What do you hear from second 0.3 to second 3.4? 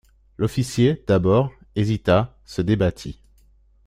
L'officier, d'abord, hésita, se débattit.